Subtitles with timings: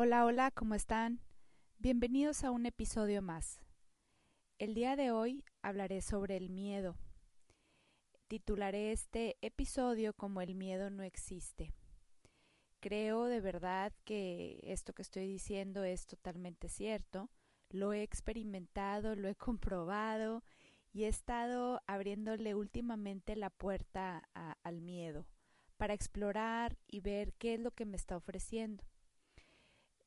[0.00, 1.20] Hola, hola, ¿cómo están?
[1.78, 3.60] Bienvenidos a un episodio más.
[4.56, 6.94] El día de hoy hablaré sobre el miedo.
[8.28, 11.74] Titularé este episodio como El miedo no existe.
[12.78, 17.28] Creo de verdad que esto que estoy diciendo es totalmente cierto.
[17.68, 20.44] Lo he experimentado, lo he comprobado
[20.92, 24.28] y he estado abriéndole últimamente la puerta
[24.62, 25.26] al miedo
[25.76, 28.84] para explorar y ver qué es lo que me está ofreciendo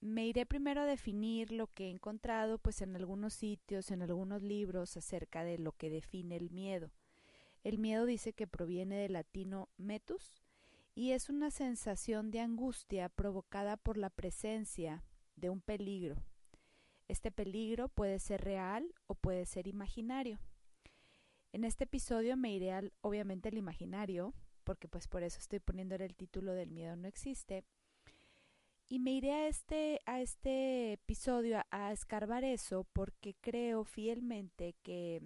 [0.01, 4.41] me iré primero a definir lo que he encontrado pues en algunos sitios, en algunos
[4.41, 6.91] libros acerca de lo que define el miedo.
[7.63, 10.41] El miedo dice que proviene del latino metus
[10.95, 15.03] y es una sensación de angustia provocada por la presencia
[15.35, 16.23] de un peligro.
[17.07, 20.39] Este peligro puede ser real o puede ser imaginario.
[21.53, 24.33] En este episodio me iré al, obviamente al imaginario,
[24.63, 27.63] porque pues por eso estoy poniéndole el título del miedo no existe,
[28.91, 35.21] y me iré a este, a este episodio a, escarbar eso porque creo fielmente que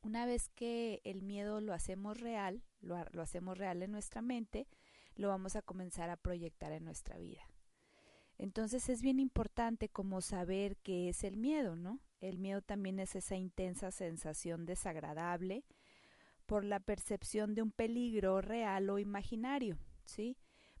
[0.00, 4.68] una vez que el miedo lo hacemos real, lo, lo hacemos real en nuestra mente,
[5.16, 7.50] lo vamos a comenzar a proyectar en nuestra vida.
[8.36, 11.98] Entonces es bien importante como saber qué es el miedo, ¿no?
[12.20, 15.64] El miedo también es esa intensa sensación desagradable
[16.46, 20.36] por la percepción de un peligro real o imaginario, ¿sí?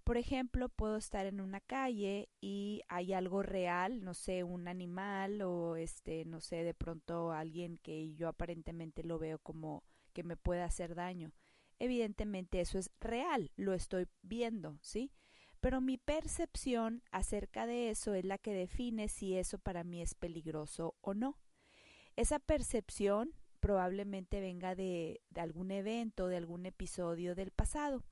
[0.08, 5.42] Por ejemplo, puedo estar en una calle y hay algo real, no sé, un animal
[5.42, 10.38] o este, no sé, de pronto alguien que yo aparentemente lo veo como que me
[10.38, 11.32] puede hacer daño.
[11.78, 15.12] Evidentemente eso es real, lo estoy viendo, ¿sí?
[15.60, 20.14] Pero mi percepción acerca de eso es la que define si eso para mí es
[20.14, 21.36] peligroso o no.
[22.16, 28.06] Esa percepción probablemente venga de, de algún evento, de algún episodio del pasado.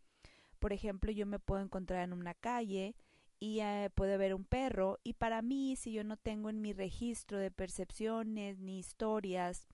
[0.58, 2.94] Por ejemplo, yo me puedo encontrar en una calle
[3.38, 6.72] y eh, puede ver un perro y para mí, si yo no tengo en mi
[6.72, 9.68] registro de percepciones ni historias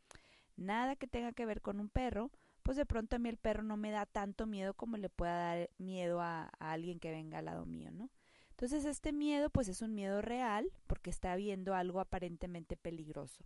[0.56, 2.30] nada que tenga que ver con un perro,
[2.62, 5.34] pues de pronto a mí el perro no me da tanto miedo como le pueda
[5.34, 8.10] dar miedo a, a alguien que venga al lado mío, ¿no?
[8.50, 13.44] Entonces este miedo pues es un miedo real porque está viendo algo aparentemente peligroso.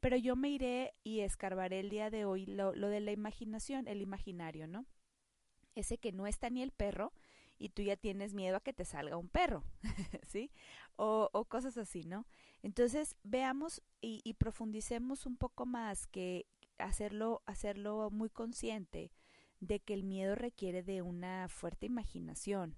[0.00, 3.88] Pero yo me iré y escarbaré el día de hoy lo, lo de la imaginación,
[3.88, 4.86] el imaginario, ¿no?
[5.76, 7.12] Ese que no está ni el perro
[7.58, 9.64] y tú ya tienes miedo a que te salga un perro,
[10.26, 10.50] ¿sí?
[10.96, 12.26] O, cosas así, ¿no?
[12.62, 16.46] Entonces veamos y, y, profundicemos un poco más que
[16.78, 19.12] hacerlo, hacerlo muy consciente
[19.60, 22.76] de que el miedo requiere de una fuerte imaginación.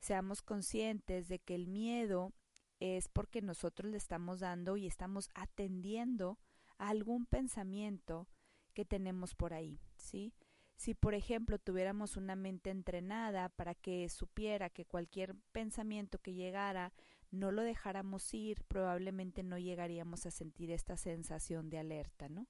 [0.00, 2.32] Seamos conscientes de que el miedo
[2.78, 6.38] es porque nosotros le estamos dando y estamos atendiendo
[6.78, 8.28] a algún pensamiento
[8.74, 10.34] que tenemos por ahí, ¿sí?
[10.76, 16.92] Si, por ejemplo, tuviéramos una mente entrenada para que supiera que cualquier pensamiento que llegara
[17.30, 22.46] no lo dejáramos ir, probablemente no llegaríamos a sentir esta sensación de alerta, ¿no?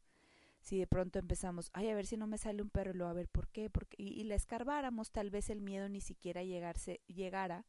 [0.60, 3.14] Si de pronto empezamos, ay, a ver si no me sale un perro, luego a
[3.14, 7.00] ver por qué, porque, y, y la escarbáramos, tal vez el miedo ni siquiera llegarse,
[7.06, 7.64] llegara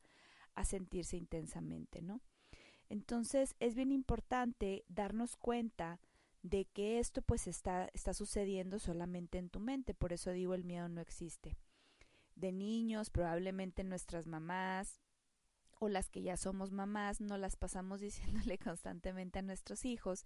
[0.56, 2.22] a sentirse intensamente, ¿no?
[2.90, 6.00] Entonces es bien importante darnos cuenta
[6.44, 10.64] de que esto pues está, está sucediendo solamente en tu mente, por eso digo el
[10.64, 11.58] miedo no existe.
[12.36, 15.02] De niños, probablemente nuestras mamás
[15.80, 20.26] o las que ya somos mamás, no las pasamos diciéndole constantemente a nuestros hijos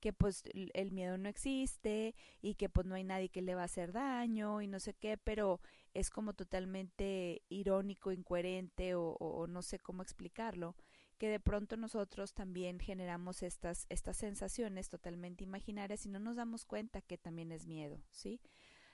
[0.00, 3.62] que pues el miedo no existe y que pues no hay nadie que le va
[3.62, 5.60] a hacer daño y no sé qué, pero
[5.94, 10.76] es como totalmente irónico, incoherente o, o no sé cómo explicarlo,
[11.18, 16.64] que de pronto nosotros también generamos estas, estas sensaciones totalmente imaginarias y no nos damos
[16.64, 18.40] cuenta que también es miedo, ¿sí?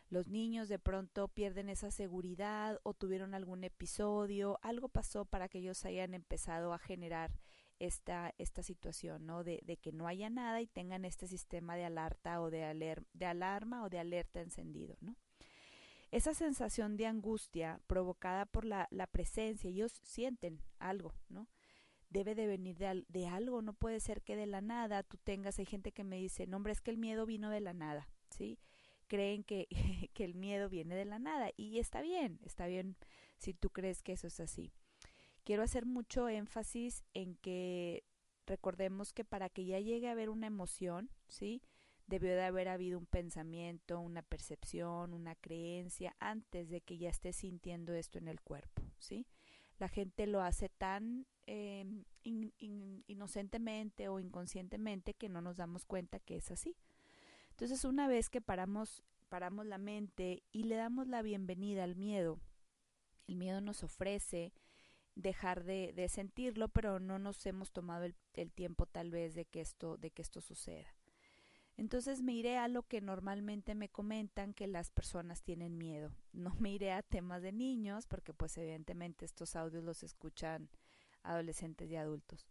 [0.09, 5.59] Los niños de pronto pierden esa seguridad o tuvieron algún episodio, algo pasó para que
[5.59, 7.32] ellos hayan empezado a generar
[7.78, 9.43] esta, esta situación, ¿no?
[9.43, 13.06] De, de que no haya nada y tengan este sistema de alerta o de, aler,
[13.15, 15.16] de alarma o de alerta encendido, ¿no?
[16.11, 21.49] Esa sensación de angustia provocada por la, la presencia, ellos sienten algo, ¿no?
[22.12, 25.67] Debe de venir de, algo, no puede ser que de la nada tú tengas, hay
[25.67, 28.59] gente que me dice, no hombre, es que el miedo vino de la nada, ¿sí?
[29.09, 29.67] Creen que,
[30.14, 32.97] que el miedo viene de la nada y está bien, está bien
[33.38, 34.73] si tú crees que eso es así.
[35.44, 38.05] Quiero hacer mucho énfasis en que
[38.47, 41.62] recordemos que para que ya llegue a haber una emoción, ¿sí?
[42.06, 47.32] Debió de haber habido un pensamiento, una percepción, una creencia antes de que ya esté
[47.32, 49.26] sintiendo esto en el cuerpo, ¿sí?
[49.79, 52.05] La gente lo hace tan in,
[53.06, 56.77] inocentemente o inconscientemente que no nos damos cuenta que es así.
[57.50, 62.41] Entonces, una vez que paramos, paramos la mente y le damos la bienvenida al miedo,
[63.27, 64.53] el miedo nos ofrece
[65.15, 69.44] dejar de, de, sentirlo, pero no nos hemos tomado el, el, tiempo tal vez de
[69.44, 70.94] que esto, de que esto suceda.
[71.77, 76.15] Entonces me iré a lo que normalmente me comentan que las personas tienen miedo.
[76.33, 80.69] No me iré a temas de niños, porque pues evidentemente estos audios los escuchan
[81.22, 82.46] adolescentes y adultos.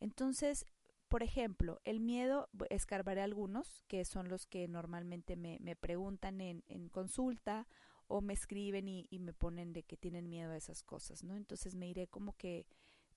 [0.00, 0.66] Entonces,
[1.08, 6.64] por ejemplo, el miedo, escarbaré algunos, que son los que normalmente me, me preguntan en,
[6.66, 7.68] en, consulta
[8.08, 11.36] o me escriben y, y, me ponen de que tienen miedo a esas cosas, ¿no?
[11.36, 12.66] Entonces me iré como que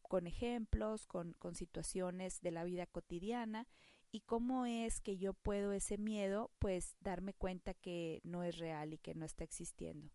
[0.02, 3.68] con ejemplos, con, con situaciones de la vida cotidiana
[4.12, 8.94] y cómo es que yo puedo ese miedo, pues darme cuenta que no es real
[8.94, 10.12] y que no está existiendo,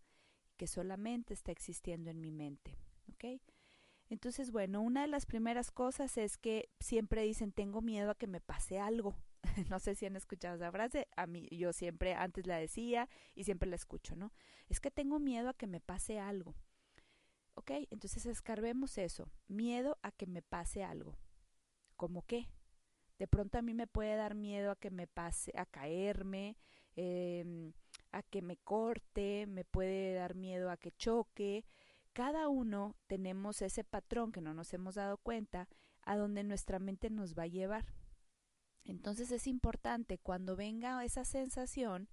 [0.56, 2.76] que solamente está existiendo en mi mente,
[3.12, 3.40] ¿ok?
[4.11, 8.27] Entonces, bueno, una de las primeras cosas es que siempre dicen, tengo miedo a que
[8.27, 9.17] me pase algo.
[9.71, 13.45] no sé si han escuchado esa frase, a mí yo siempre antes la decía y
[13.45, 14.33] siempre la escucho, ¿no?
[14.69, 16.55] Es que tengo miedo a que me pase algo.
[17.55, 17.71] ¿Ok?
[17.91, 21.17] Entonces escarbemos eso, miedo a que me pase algo.
[21.97, 22.49] ¿Cómo qué?
[23.19, 26.56] De pronto a mí me puede dar miedo a que me pase, a caerme,
[26.97, 27.73] eh,
[28.11, 31.65] a que me corte, me puede dar miedo a que choque,
[32.14, 35.69] cada uno tenemos ese patrón que no nos hemos dado cuenta
[36.02, 37.93] a donde nuestra mente nos va a llevar.
[38.84, 42.08] Entonces es importante cuando venga esa sensación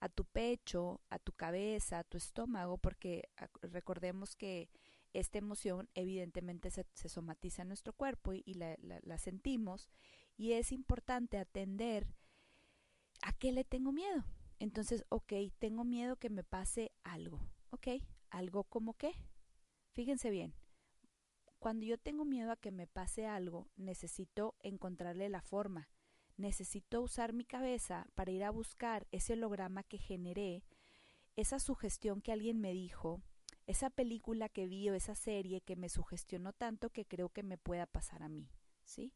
[0.00, 3.28] a tu pecho, a tu cabeza, a tu estómago, porque
[3.62, 4.70] recordemos que
[5.12, 9.88] esta emoción evidentemente se, somatiza en nuestro cuerpo y, la, la sentimos
[10.36, 12.06] y es importante atender
[13.22, 14.24] a qué le tengo miedo.
[14.58, 17.40] Entonces, ok, tengo miedo que me pase algo,
[17.70, 17.88] ok,
[18.30, 19.12] algo como qué.
[19.92, 20.54] Fíjense bien,
[21.58, 25.88] cuando yo tengo miedo a que me pase algo, necesito encontrarle la forma,
[26.36, 30.64] necesito usar mi cabeza para ir a buscar ese holograma que generé,
[31.34, 33.22] esa sugestión que alguien me dijo,
[33.66, 37.58] esa película que vi o esa serie que me sugestionó tanto que creo que me
[37.58, 38.48] pueda pasar a mí,
[38.84, 39.12] ¿sí?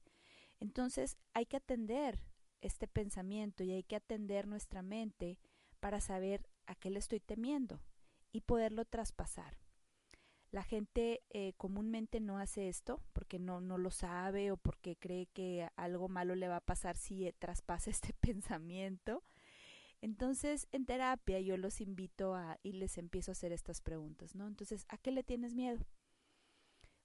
[0.59, 2.21] Entonces hay que atender
[2.61, 5.39] este pensamiento y hay que atender nuestra mente
[5.79, 7.81] para saber a qué le estoy temiendo
[8.33, 9.57] y poderlo traspasar.
[10.51, 15.27] La gente eh, comúnmente no hace esto porque no, no lo sabe o porque cree
[15.27, 19.23] que algo malo le va a pasar si eh, traspasa este pensamiento.
[20.01, 24.49] Entonces, en terapia yo los invito a y les empiezo a hacer estas preguntas, ¿no?
[24.49, 25.87] Entonces, ¿a qué le tienes miedo?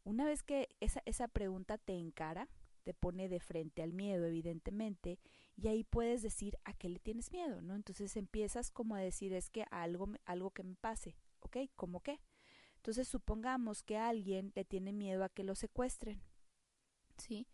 [0.03, 2.47] Una vez que esa, esa pregunta te encara,
[2.83, 5.19] te pone de frente al miedo, evidentemente,
[5.57, 7.75] y ahí puedes decir a qué le tienes miedo, ¿no?
[7.75, 11.57] Entonces empiezas como a decir es que algo, algo que me pase, ¿ok?
[11.75, 12.19] ¿Cómo qué?
[12.77, 16.21] Entonces supongamos que alguien le tiene miedo a que lo secuestren,
[17.17, 17.47] ¿sí?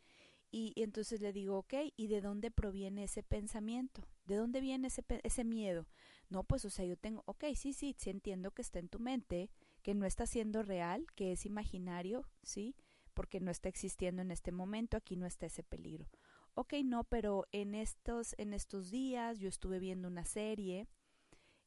[0.51, 4.05] Y, y, entonces le digo, ok, ¿y de dónde proviene ese pensamiento?
[4.25, 5.87] ¿De dónde viene ese, ese miedo?
[6.29, 8.99] No, pues, o sea, yo tengo, ok, sí, sí, sí entiendo que está en tu
[8.99, 9.49] mente,
[9.81, 12.75] que no está siendo real, que es imaginario, ¿sí?
[13.13, 16.09] Porque no está existiendo en este momento, aquí no está ese peligro.
[16.53, 20.87] Ok, no, pero en estos, en estos días yo estuve viendo una serie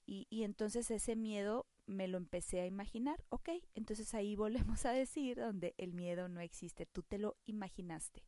[0.07, 4.93] y, y entonces ese miedo me lo empecé a imaginar, ok, entonces ahí volvemos a
[4.93, 8.25] decir donde el miedo no existe, tú te lo imaginaste.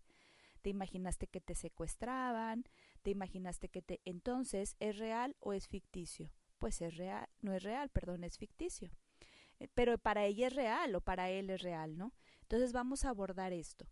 [0.63, 2.65] Te imaginaste que te secuestraban,
[3.03, 4.01] te imaginaste que te...
[4.05, 6.33] Entonces, ¿es real o es ficticio?
[6.59, 8.91] Pues es real, no es real, perdón, es ficticio.
[9.61, 12.13] Eh, pero para ella es real o para él es real, ¿no?
[12.43, 13.87] Entonces vamos a abordar esto.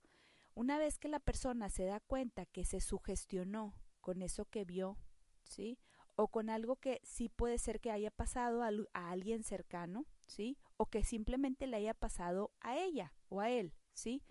[0.54, 4.96] Una vez que la persona se da cuenta que se sugestionó con eso que vio,
[5.42, 5.78] ¿sí?
[6.16, 10.58] o con algo que sí puede ser que haya pasado a, alguien cercano, ¿sí?
[10.76, 14.22] O que simplemente le haya pasado a ella o a él, ¿sí?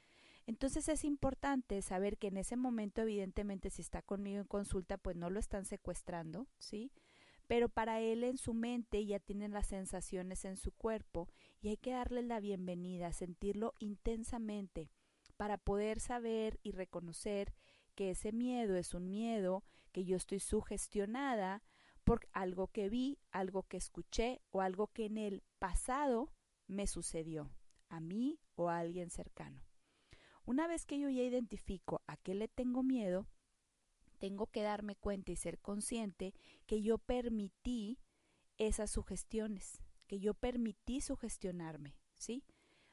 [0.46, 5.16] Entonces es importante saber que en ese momento, evidentemente, si está conmigo en consulta, pues
[5.16, 6.92] no lo están secuestrando, ¿sí?
[7.48, 11.30] Pero para él en su mente ya tienen las sensaciones en su cuerpo
[11.62, 14.90] y hay que darle la bienvenida, sentirlo intensamente
[15.38, 17.54] para poder saber y reconocer
[17.96, 21.64] que ese miedo es un miedo, que yo estoy sugestionada
[22.04, 26.32] por algo que vi, algo que escuché o algo que en el pasado
[26.68, 27.52] me sucedió,
[27.90, 29.64] a mí o a alguien cercano.
[30.46, 33.28] Una vez que yo ya identifico a qué le tengo miedo,
[34.20, 36.34] tengo que darme cuenta y ser consciente
[36.66, 38.00] que yo permití
[38.58, 42.44] esas sugestiones, que yo permití sugestionarme, ¿sí?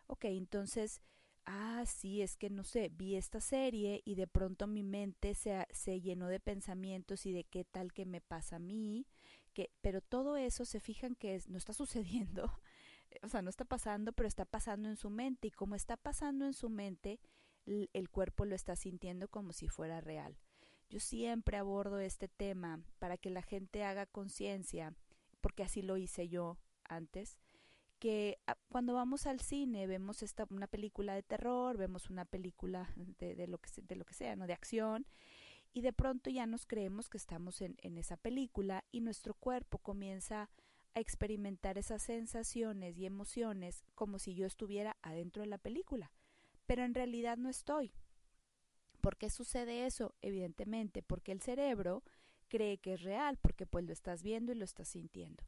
[0.06, 1.02] Ok, entonces
[1.46, 5.66] ah, sí, es que no sé, vi esta serie y de pronto mi mente se,
[5.70, 9.06] se llenó de pensamientos y de qué tal que me pasa a mí,
[9.52, 12.52] que, pero todo eso se fijan que no está sucediendo,
[13.22, 16.46] o sea, no está pasando, pero está pasando en su mente y como está pasando
[16.46, 17.20] en su mente,
[17.66, 20.38] el cuerpo lo está sintiendo como si fuera real.
[20.88, 24.94] Yo siempre abordo este tema para que la gente haga conciencia,
[25.40, 27.38] porque así lo hice yo antes,
[28.00, 32.92] que ah, cuando vamos al cine vemos esta, una película de terror, vemos una película
[32.96, 34.48] de, de, lo, que, de lo que sea, ¿no?
[34.48, 35.06] De acción,
[35.72, 39.78] y de pronto ya nos creemos que estamos en, en esa película y nuestro cuerpo
[39.78, 40.50] comienza
[40.94, 46.10] a experimentar esas sensaciones y emociones como si yo estuviera adentro de la película,
[46.66, 47.92] pero en realidad no estoy.
[49.00, 50.14] ¿Por qué sucede eso?
[50.20, 52.02] Evidentemente, porque el cerebro
[52.48, 55.44] cree que es real, porque pues lo estás viendo y lo estás sintiendo.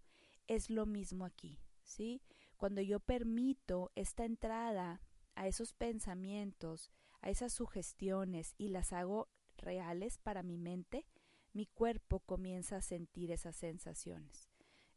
[0.47, 2.23] Es lo mismo aquí, ¿sí?
[2.63, 5.03] Cuando yo permito esta entrada
[5.35, 11.05] a esos pensamientos, a esas sugestiones y las hago reales para mi mente,
[11.53, 14.49] mi cuerpo comienza a sentir esas sensaciones.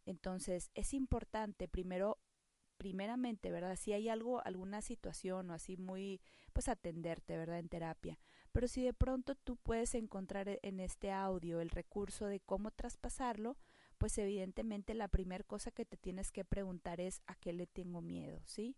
[0.05, 2.19] Entonces, es importante primero
[2.77, 3.77] primeramente, ¿verdad?
[3.77, 6.21] Si hay algo, alguna situación o así muy,
[6.53, 7.57] pues atenderte, ¿verdad?
[7.57, 8.19] En terapia.
[8.51, 12.69] Pero si de pronto tú puedes encontrar e, en este audio el recurso de cómo
[12.69, 13.57] traspasarlo,
[13.97, 18.01] pues evidentemente la primera cosa que te tienes que preguntar es a qué le tengo
[18.01, 18.75] miedo, ¿sí?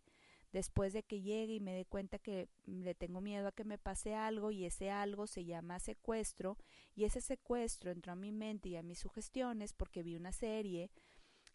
[0.54, 3.78] Después de que llegue y me dé cuenta que le tengo miedo a que me
[3.78, 6.58] pase algo y ese algo se llama secuestro
[6.96, 10.90] y ese secuestro entró a mi mente y a mis sugestiones porque vi una serie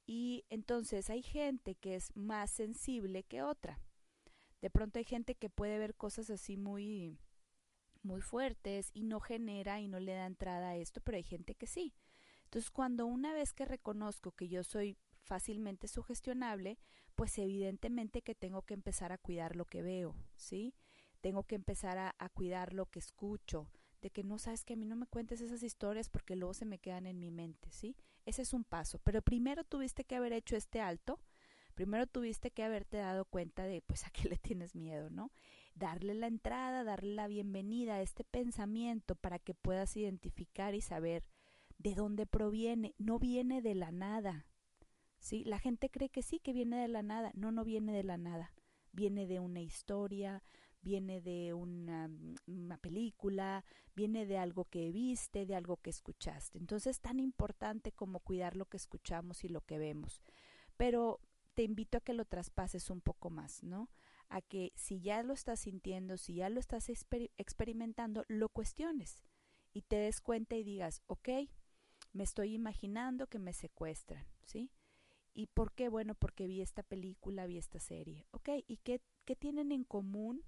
[0.07, 3.81] y entonces hay gente que es más sensible que otra.
[4.61, 7.19] De pronto hay gente que puede ver cosas así muy
[8.03, 11.55] muy fuertes y no genera y no le da entrada a esto, pero hay gente
[11.55, 11.95] que sí.
[12.53, 16.79] Entonces, cuando una vez que reconozco que yo soy fácilmente sugestionable,
[17.15, 20.75] pues evidentemente que tengo que empezar a cuidar lo que veo, ¿sí?
[21.23, 23.71] Tengo que empezar a, cuidar lo que escucho,
[24.03, 26.67] de que no sabes que a mí no me cuentes esas historias porque luego se
[26.67, 27.97] me quedan en mi mente, ¿sí?
[28.27, 31.21] Ese es un paso, pero primero tuviste que haber hecho este alto,
[31.75, 35.33] primero tuviste que haberte dado cuenta de pues a qué le tienes miedo, ¿no?
[35.75, 41.32] Darle la entrada, darle la bienvenida a este pensamiento para que puedas identificar y saber
[41.83, 44.47] de dónde proviene, no viene de la nada.
[45.19, 45.45] ¿Sí?
[45.45, 47.33] La gente cree que sí, que viene de la nada.
[47.35, 48.53] No, no viene de la nada.
[48.93, 50.43] Viene de una historia,
[50.81, 52.11] viene de una,
[52.81, 56.59] película, viene de algo que viste, de algo que escuchaste.
[56.59, 60.23] Entonces es tan importante como cuidar lo que escuchamos y lo que vemos.
[60.77, 61.21] Pero
[61.55, 63.91] te invito a que lo traspases un poco más, ¿no?
[64.29, 69.23] A que si ya lo estás sintiendo, si ya lo estás exper experimentando, lo cuestiones
[69.73, 71.29] y te des cuenta y digas, ok,
[72.13, 74.71] me estoy imaginando que me secuestran, ¿sí?
[75.35, 75.89] ¿Y por qué?
[75.89, 78.27] Bueno, porque vi esta película, vi esta serie.
[78.33, 80.45] Ok, ¿y qué, qué tienen en común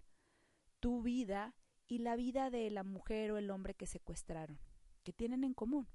[0.80, 1.54] tu vida
[1.86, 4.58] y la vida de la mujer o el hombre que secuestraron?
[5.02, 5.88] ¿Qué tienen en común?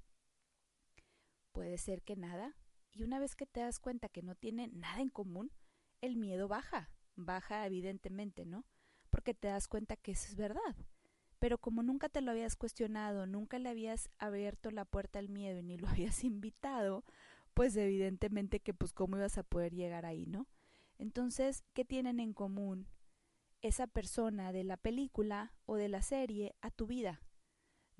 [1.52, 2.56] Puede ser que nada.
[2.92, 5.52] Y una vez que te das cuenta que no tienen nada en común,
[6.00, 6.90] el miedo baja.
[7.14, 8.64] Baja evidentemente, ¿no?
[9.10, 10.76] Porque te das cuenta que eso es verdad.
[11.40, 15.58] Pero como nunca te lo habías cuestionado, nunca le habías abierto la puerta al miedo
[15.58, 17.04] y ni lo habías invitado,
[17.54, 20.46] pues evidentemente que pues cómo ibas a poder llegar ahí, ¿no?
[20.98, 22.86] Entonces, ¿qué tienen en común
[23.62, 27.20] esa persona de la película o de la serie a tu vida.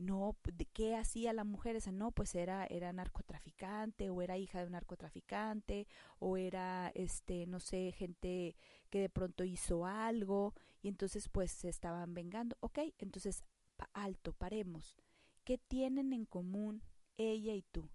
[0.00, 1.92] No, ¿de qué hacía la mujer esa?
[1.92, 5.86] No, pues era, era narcotraficante, o era hija de un narcotraficante,
[6.18, 8.56] o era, este, no sé, gente
[8.90, 12.56] que de pronto hizo algo, y entonces pues se estaban vengando.
[12.60, 13.44] Ok, entonces,
[13.92, 14.96] alto, paremos.
[15.44, 16.82] ¿Qué tienen en común
[17.16, 17.90] ella y tú?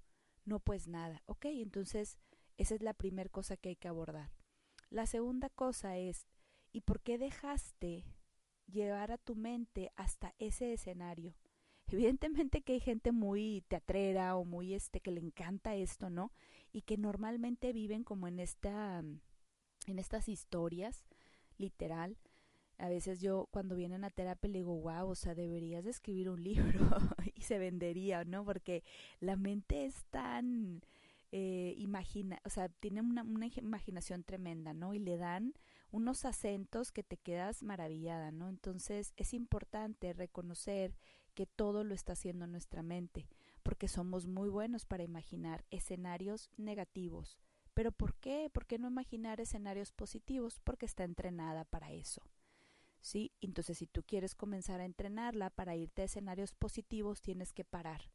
[0.45, 1.23] No, pues nada.
[1.25, 2.17] Ok, entonces,
[2.57, 4.31] esa es la primera cosa que hay que abordar.
[4.89, 6.27] La segunda cosa es,
[6.75, 8.03] ¿Y por qué dejaste
[8.67, 11.33] llevar a tu mente hasta ese escenario?
[11.87, 16.31] Evidentemente que hay gente muy teatrera o muy este que le encanta esto, ¿no?
[16.71, 19.03] Y que normalmente viven como en esta
[19.87, 21.05] en estas historias,
[21.57, 22.17] literal.
[22.77, 26.29] A veces yo cuando vienen a terapia le digo, wow, o sea, deberías de escribir
[26.29, 26.97] un libro
[27.35, 28.43] y se vendería, ¿no?
[28.43, 28.83] Porque
[29.19, 30.81] la mente es tan
[31.31, 33.25] eh, imagina, o sea, tiene una
[33.57, 34.93] imaginación tremenda, ¿no?
[34.93, 35.53] Y le dan
[35.91, 38.49] unos acentos que te quedas maravillada, ¿no?
[38.49, 40.95] Entonces es importante reconocer
[41.35, 43.27] que todo lo está haciendo nuestra mente,
[43.61, 47.37] porque somos muy buenos para imaginar escenarios negativos.
[47.75, 48.49] ¿Pero por qué?
[48.51, 50.59] ¿Por qué no imaginar escenarios positivos?
[50.63, 52.21] Porque está entrenada para eso.
[53.01, 53.33] ¿Sí?
[53.41, 58.09] Entonces, si tú quieres comenzar a entrenarla para irte a escenarios positivos, tienes que parar.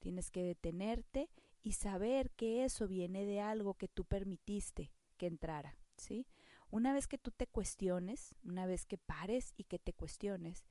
[0.00, 1.30] Tienes que detenerte
[1.62, 6.26] y saber que eso viene de algo que tú permitiste que entrara, ¿sí?
[6.70, 10.66] Una vez que tú te cuestiones, una vez que pares y que te cuestiones,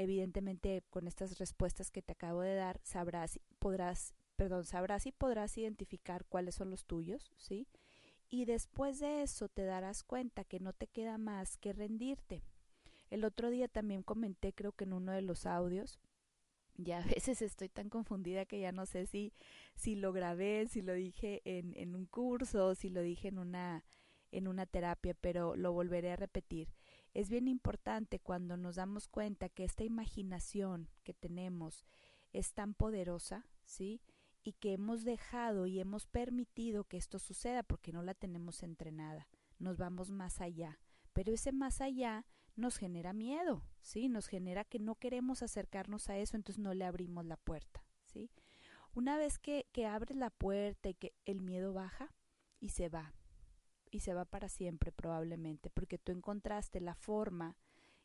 [0.00, 5.58] evidentemente con estas respuestas que te acabo de dar, sabrás, podrás, perdón, sabrás y podrás
[5.58, 7.68] identificar cuáles son los tuyos, ¿sí?
[8.30, 12.42] Y después de eso te darás cuenta que no te queda más que rendirte.
[13.10, 16.00] El otro día también comenté, creo que en uno de los audios,
[16.76, 19.34] ya a veces estoy tan confundida que ya no sé si,
[19.74, 23.84] si lo grabé, si lo dije en, en un curso, si lo dije en una,
[24.32, 26.68] en una terapia, pero lo volveré a repetir.
[27.12, 31.84] Es bien importante cuando nos damos cuenta que esta imaginación que tenemos
[32.32, 34.00] es tan poderosa, ¿sí?
[34.42, 39.28] Y que hemos dejado y hemos permitido que esto suceda porque no la tenemos entrenada.
[39.58, 40.78] Nos vamos más allá.
[41.12, 42.26] Pero ese más allá
[42.56, 44.08] nos genera miedo, ¿sí?
[44.08, 48.30] Nos genera que no queremos acercarnos a eso, entonces no le abrimos la puerta, ¿sí?
[48.92, 52.12] Una vez que, que abres la puerta y que el miedo baja
[52.60, 53.14] y se va,
[53.90, 57.56] y se va para siempre probablemente, porque tú encontraste la forma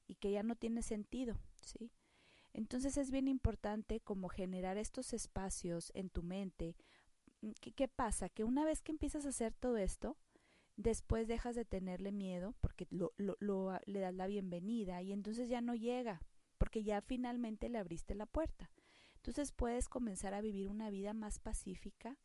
[0.08, 1.92] y que ya no tiene sentido, ¿sí?
[2.54, 6.76] Entonces es bien importante como generar estos espacios en tu mente.
[7.60, 8.30] ¿Qué, ¿Qué, pasa?
[8.30, 10.18] Que una vez que empiezas a hacer todo esto,
[10.78, 15.50] después dejas de tenerle miedo porque lo, lo, lo, le das la bienvenida y entonces
[15.50, 16.22] ya no llega,
[16.58, 18.72] porque ya finalmente le abriste la puerta.
[19.18, 22.18] Entonces puedes comenzar a vivir una vida más pacífica,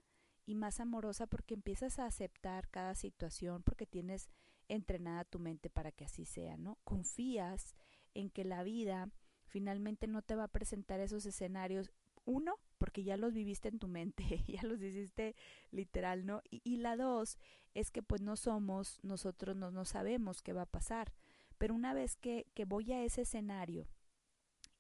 [0.50, 4.28] y más amorosa porque empiezas a aceptar cada situación porque tienes
[4.69, 6.76] entrenada tu mente para que así sea, ¿no?
[6.83, 7.76] Confías
[8.14, 9.09] en que la vida
[9.47, 11.92] finalmente no te va a presentar esos escenarios,
[12.25, 15.37] uno, porque ya los viviste en tu mente, ya los hiciste
[15.71, 16.42] literal, ¿no?
[16.50, 17.38] Y, y la dos
[17.75, 21.12] es que pues no somos, nosotros no, no sabemos qué va a pasar,
[21.59, 23.87] pero una vez que, que voy a ese escenario,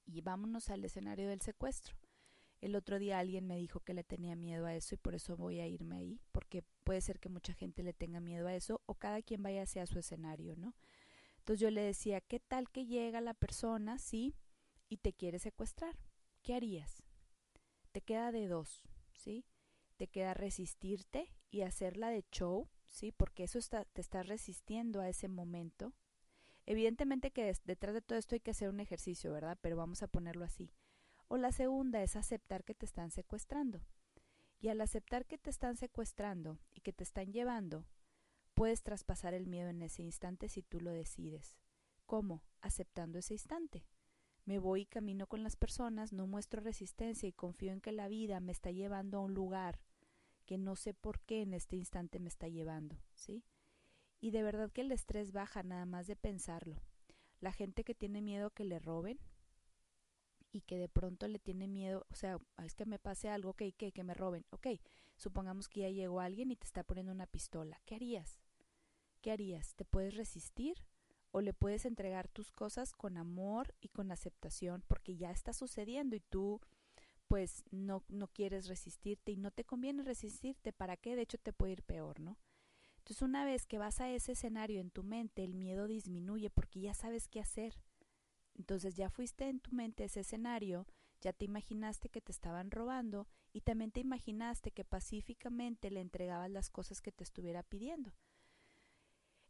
[0.04, 1.94] y vámonos al escenario del secuestro,
[2.60, 5.36] el otro día alguien me dijo que le tenía miedo a eso y por eso
[5.36, 8.82] voy a irme ahí, porque puede ser que mucha gente le tenga miedo a eso
[8.86, 10.74] o cada quien vaya hacia su escenario, ¿no?
[11.38, 14.36] Entonces yo le decía, ¿qué tal que llega la persona, sí,
[14.90, 15.96] y te quiere secuestrar?
[16.42, 17.02] ¿Qué harías?
[17.92, 18.82] Te queda de dos,
[19.14, 19.46] ¿sí?
[19.96, 23.10] Te queda resistirte y hacerla de show, ¿sí?
[23.10, 25.94] Porque eso está, te está resistiendo a ese momento.
[26.66, 29.58] Evidentemente que detrás de todo esto hay que hacer un ejercicio, ¿verdad?
[29.62, 30.70] Pero vamos a ponerlo así
[31.30, 33.86] o la segunda es aceptar que te están secuestrando.
[34.58, 37.86] Y al aceptar que te están secuestrando y que te están llevando,
[38.54, 41.56] puedes traspasar el miedo en ese instante si tú lo decides.
[42.04, 42.42] ¿Cómo?
[42.60, 43.86] Aceptando ese instante.
[44.44, 48.08] Me voy y camino con las personas, no muestro resistencia y confío en que la
[48.08, 49.78] vida me está llevando a un lugar
[50.46, 53.44] que no sé por qué en este instante me está llevando, ¿sí?
[54.20, 56.82] Y de verdad que el estrés baja nada más de pensarlo.
[57.38, 59.20] La gente que tiene miedo que le roben,
[60.52, 63.50] y que de pronto le tiene miedo, o sea, ah, es que me pase algo,
[63.50, 64.66] ok, que, que me roben, ok,
[65.16, 68.40] supongamos que ya llegó alguien y te está poniendo una pistola, ¿qué harías?
[69.20, 69.74] ¿Qué harías?
[69.74, 70.84] ¿Te puedes resistir?
[71.30, 76.16] ¿O le puedes entregar tus cosas con amor y con aceptación porque ya está sucediendo
[76.16, 76.60] y tú
[77.28, 81.14] pues no, no quieres resistirte y no te conviene resistirte, ¿para qué?
[81.14, 82.36] De hecho te puede ir peor, ¿no?
[82.98, 86.80] Entonces una vez que vas a ese escenario en tu mente, el miedo disminuye porque
[86.80, 87.80] ya sabes qué hacer
[88.60, 90.86] entonces ya fuiste en tu mente ese escenario,
[91.22, 96.50] ya te imaginaste que te estaban robando y también te imaginaste que pacíficamente le entregabas
[96.50, 98.12] las cosas que te estuviera pidiendo.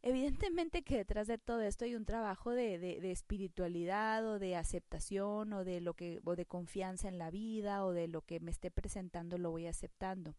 [0.01, 5.63] Evidentemente que detrás de todo esto hay un trabajo de, espiritualidad o de aceptación o
[5.65, 8.71] de lo que o de confianza en la vida o de lo que me esté
[8.71, 10.35] presentando lo voy aceptando.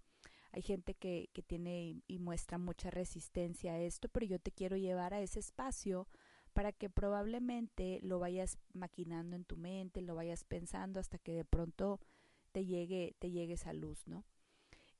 [0.50, 5.12] Hay gente que tiene y muestra mucha resistencia a esto, pero yo te quiero llevar
[5.14, 6.08] a ese espacio
[6.52, 11.44] para que probablemente lo vayas maquinando en tu mente, lo vayas pensando hasta que de
[11.44, 12.00] pronto
[12.52, 14.24] te llegue, te llegue esa luz, ¿no?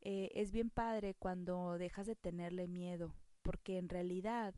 [0.00, 4.54] Eh, es bien padre cuando dejas de tenerle miedo, porque en realidad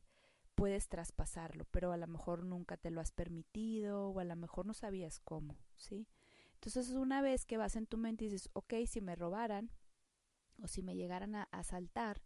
[0.55, 4.67] puedes traspasarlo, pero a lo mejor nunca te lo has permitido o a lo mejor
[4.67, 6.07] no sabías cómo, ¿sí?
[6.55, 9.71] Entonces una vez que vas en tu mente y dices, ok, si me robaran
[10.63, 12.23] o si me llegaran a asaltar,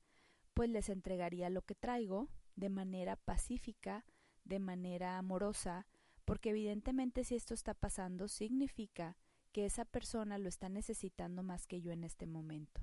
[0.54, 4.04] pues les entregaría lo que traigo de manera pacífica,
[4.48, 5.87] de manera amorosa,
[6.24, 9.16] porque evidentemente si esto está pasando significa
[9.52, 12.80] que esa persona lo está necesitando más que yo en este momento.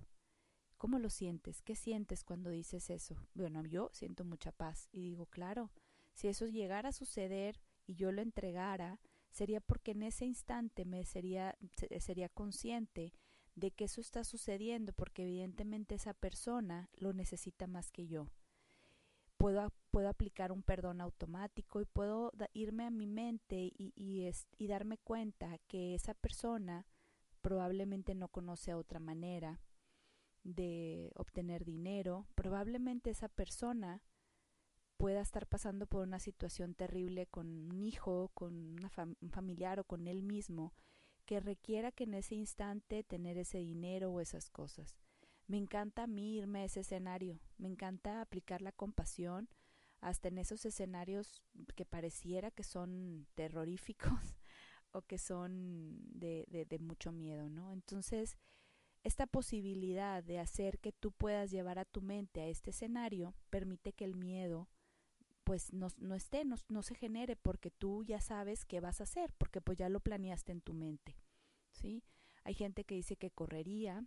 [0.77, 1.61] ¿Cómo lo sientes?
[1.61, 3.15] ¿Qué sientes cuando dices eso?
[3.33, 5.71] Bueno, yo siento mucha paz y digo, claro,
[6.13, 8.99] si eso llegara a suceder y yo lo entregara,
[9.31, 11.57] sería porque en ese instante me sería,
[11.99, 13.13] sería consciente
[13.55, 18.29] de que eso está sucediendo porque evidentemente esa persona lo necesita más que yo
[19.37, 24.67] puedo, puedo aplicar un perdón automático y puedo irme a mi mente y, y, y
[24.67, 26.85] darme cuenta que esa persona
[27.41, 29.61] probablemente no conoce otra manera
[30.43, 34.03] de obtener dinero, probablemente esa persona
[34.97, 39.85] pueda estar pasando por una situación terrible con un hijo, con una un familiar o
[39.85, 40.73] con él mismo,
[41.25, 44.97] que requiera que en ese instante tener ese dinero o esas cosas.
[45.47, 49.47] Me encanta a mí irme a ese escenario, me encanta aplicar la compasión
[50.05, 51.41] hasta en esos escenarios
[51.75, 54.37] que pareciera que son terroríficos
[54.91, 57.73] o que son de, de, de mucho miedo, ¿no?
[57.73, 58.37] Entonces,
[59.03, 63.93] esta posibilidad de hacer que tú puedas llevar a tu mente a este escenario permite
[63.93, 64.69] que el miedo
[65.43, 69.05] pues no, no esté, no, no, se genere porque tú ya sabes qué vas a
[69.05, 71.15] hacer, porque pues ya lo planeaste en tu mente,
[71.71, 72.03] ¿sí?
[72.43, 74.05] Hay gente que dice que correría,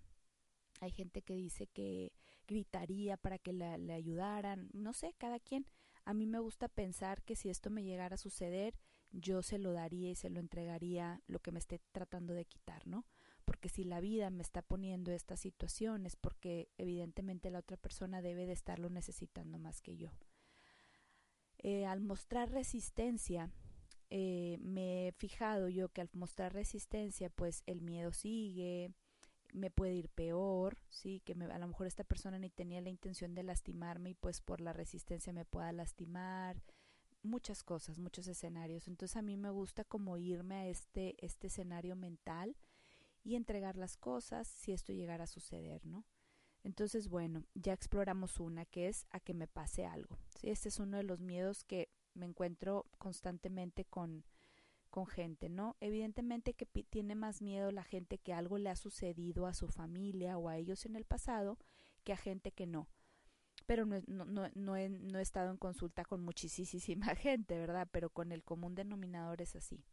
[0.80, 2.12] hay gente que dice que
[2.46, 5.66] gritaría para que la, le ayudaran, no sé, cada quien.
[6.08, 8.78] A mí me gusta pensar que si esto me llegara a suceder,
[9.10, 12.86] yo se lo daría y se lo entregaría lo que me esté tratando de quitar,
[12.86, 13.04] ¿no?
[13.44, 18.46] Porque si la vida me está poniendo estas situaciones, porque evidentemente la otra persona debe
[18.46, 20.10] de estarlo necesitando más que yo.
[21.58, 23.52] Eh, al mostrar resistencia,
[24.08, 28.94] eh, me he fijado yo que al mostrar resistencia, pues el miedo sigue,
[29.52, 32.90] me puede ir peor, sí, que me, a lo mejor esta persona ni tenía la
[32.90, 36.62] intención de lastimarme y pues por la resistencia me pueda lastimar,
[37.22, 38.88] muchas cosas, muchos escenarios.
[38.88, 42.56] Entonces a mí me gusta como irme a este, este escenario mental
[43.24, 46.04] y entregar las cosas si esto llegara a suceder, ¿no?
[46.64, 50.18] Entonces, bueno, ya exploramos una que es a que me pase algo.
[50.40, 50.50] ¿sí?
[50.50, 54.24] Este es uno de los miedos que me encuentro constantemente con,
[54.88, 55.76] con gente, ¿no?
[55.80, 60.38] Evidentemente que tiene más miedo la gente que algo le ha sucedido a su familia
[60.38, 61.58] o a ellos en el pasado
[62.04, 62.88] que a gente que no.
[63.66, 67.88] Pero no, no, he, no he estado en consulta con muchísima gente, ¿verdad?
[67.90, 69.84] Pero con el común denominador es así.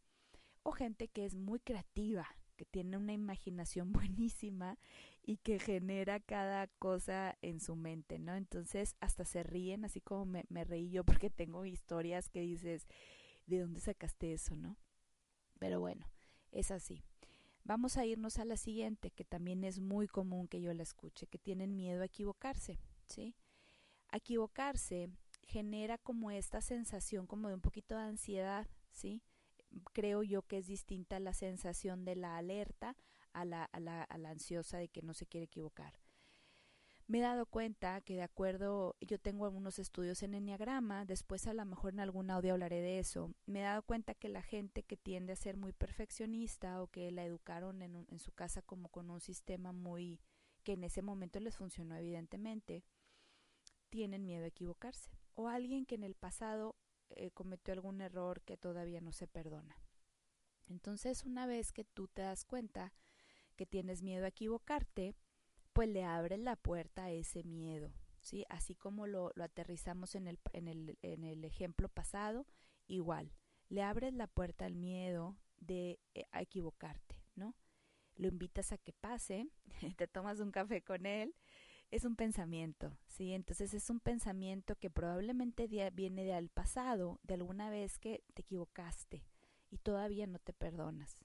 [0.62, 4.78] O gente que es muy creativa, que tiene una imaginación buenísima
[5.22, 8.34] y que genera cada cosa en su mente, ¿no?
[8.34, 12.86] Entonces hasta se ríen, así como me, me reí yo porque tengo historias que dices,
[13.46, 14.76] ¿de dónde sacaste eso, no?
[15.58, 16.06] Pero bueno,
[16.52, 17.02] es así.
[17.64, 21.26] Vamos a irnos a la siguiente, que también es muy común que yo la escuche,
[21.26, 23.34] que tienen miedo a equivocarse, ¿sí?
[24.12, 25.08] equivocarse
[25.42, 29.22] genera como esta sensación como de un poquito de ansiedad, ¿sí?
[29.92, 32.96] creo yo que es distinta la sensación de la alerta
[33.32, 35.98] a la, a la, a la ansiosa de que no se quiere equivocar.
[37.08, 41.54] Me he dado cuenta que de acuerdo, yo tengo algunos estudios en Enneagrama, después a
[41.54, 44.82] lo mejor en algún audio hablaré de eso, me he dado cuenta que la gente
[44.82, 48.60] que tiende a ser muy perfeccionista o que la educaron en, un, en su casa
[48.60, 50.20] como con un sistema muy
[50.64, 52.82] que en ese momento les funcionó evidentemente,
[53.88, 55.12] tienen miedo a equivocarse.
[55.34, 56.74] O alguien que en el pasado
[57.10, 59.80] eh, cometió algún error que todavía no se perdona.
[60.66, 62.92] Entonces, una vez que tú te das cuenta
[63.54, 65.14] que tienes miedo a equivocarte,
[65.76, 68.46] pues le abres la puerta a ese miedo, ¿sí?
[68.48, 72.46] Así como lo, lo aterrizamos en el, en, el, en el ejemplo pasado,
[72.86, 73.30] igual,
[73.68, 77.54] le abres la puerta al miedo de eh, equivocarte, ¿no?
[78.14, 79.50] Lo invitas a que pase,
[79.98, 81.34] te tomas un café con él
[81.90, 83.34] es un pensamiento, ¿sí?
[83.34, 89.26] Entonces es un pensamiento que probablemente viene del pasado, de alguna vez que te equivocaste
[89.70, 91.22] y todavía no te perdonas.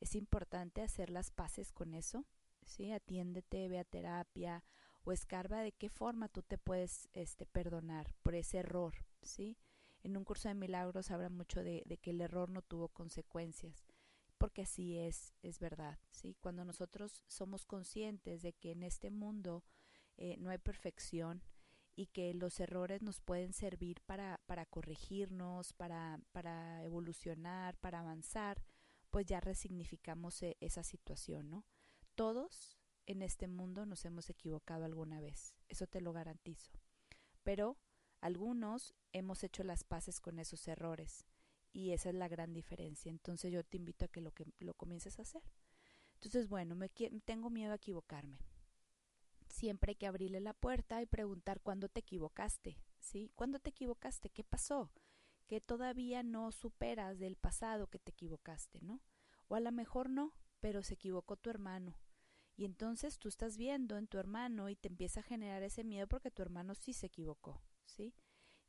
[0.00, 2.24] Es importante hacer las paces con eso,
[2.64, 2.92] ¿sí?
[2.92, 4.64] Atiéndete, ve a terapia
[5.04, 9.56] o escarba de qué forma tú te puedes este, perdonar por ese error, ¿sí?
[10.02, 13.86] En un curso de milagros habla mucho de, de que el error no tuvo consecuencias
[14.40, 16.34] porque así es, es verdad, ¿sí?
[16.40, 19.62] Cuando nosotros somos conscientes de que en este mundo
[20.16, 21.42] eh, no hay perfección
[21.94, 28.64] y que los errores nos pueden servir para, para corregirnos, para, para evolucionar, para avanzar,
[29.10, 31.66] pues ya resignificamos eh, esa situación, ¿no?
[32.20, 36.70] Todos en este mundo nos hemos equivocado alguna vez, eso te lo garantizo.
[37.44, 37.78] Pero
[38.20, 41.24] algunos hemos hecho las paces con esos errores
[41.72, 43.08] y esa es la gran diferencia.
[43.08, 45.42] Entonces yo te invito a que lo, que, lo comiences a hacer.
[46.12, 48.38] Entonces, bueno, me, tengo miedo a equivocarme
[49.48, 53.32] siempre hay que abrirle la puerta y preguntar cuándo te equivocaste, ¿sí?
[53.34, 54.28] ¿Cuándo te equivocaste?
[54.28, 54.92] ¿Qué pasó?
[55.46, 59.00] Que todavía no superas del pasado que te equivocaste, ¿no?
[59.48, 61.96] O a lo mejor no, pero se equivocó tu hermano.
[62.60, 66.06] Y entonces tú estás viendo en tu hermano y te empieza a generar ese miedo
[66.06, 68.12] porque tu hermano sí se equivocó, ¿sí?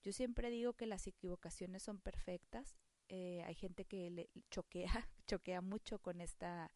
[0.02, 2.78] Yo siempre digo que las equivocaciones son perfectas.
[3.10, 4.88] Eh, hay gente que le choquea,
[5.28, 6.72] choquea mucho con esta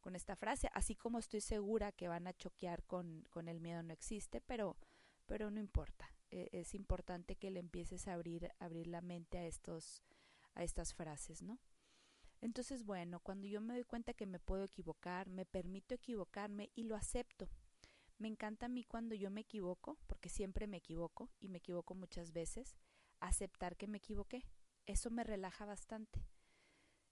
[0.00, 3.82] con esta frase, así como estoy segura que van a choquear con, con el miedo
[3.82, 4.78] no existe, pero,
[5.26, 6.10] pero no importa.
[6.30, 10.02] E, es importante que le empieces a abrir, abrir la mente a estos,
[10.54, 11.58] a estas frases, ¿no?
[12.44, 16.82] Entonces, bueno, cuando yo me doy cuenta que me puedo equivocar, me permito equivocarme y
[16.82, 17.48] lo acepto.
[18.18, 21.94] Me encanta a mí cuando yo me equivoco, porque siempre me equivoco y me equivoco
[21.94, 22.76] muchas veces,
[23.18, 24.44] aceptar que me equivoqué.
[24.84, 26.26] Eso me relaja bastante.